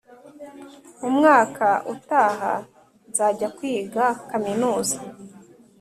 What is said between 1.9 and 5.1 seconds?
utaha nzajya kwiga kaminuza